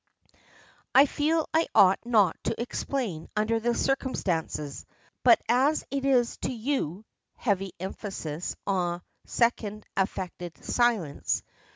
[0.95, 4.83] "I feel I ought not to explain under the circumstances,
[5.23, 11.43] but as it is to you" heavy emphasis, and a second affected silence.